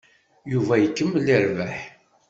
[0.51, 1.77] Yuba ikemmel irebbeḥ.